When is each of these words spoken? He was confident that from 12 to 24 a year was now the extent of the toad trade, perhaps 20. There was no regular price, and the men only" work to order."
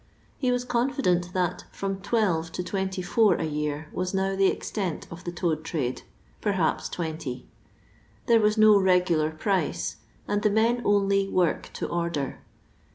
He 0.39 0.51
was 0.51 0.63
confident 0.65 1.31
that 1.33 1.65
from 1.71 2.01
12 2.01 2.51
to 2.53 2.63
24 2.63 3.35
a 3.35 3.43
year 3.43 3.87
was 3.93 4.15
now 4.15 4.35
the 4.35 4.47
extent 4.47 5.05
of 5.11 5.25
the 5.25 5.31
toad 5.31 5.63
trade, 5.63 6.01
perhaps 6.41 6.89
20. 6.89 7.47
There 8.25 8.39
was 8.41 8.57
no 8.57 8.79
regular 8.79 9.29
price, 9.29 9.97
and 10.27 10.41
the 10.41 10.49
men 10.49 10.81
only" 10.83 11.29
work 11.29 11.69
to 11.73 11.87
order." 11.87 12.39